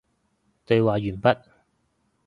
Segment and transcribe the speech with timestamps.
[0.65, 1.43] 對話完畢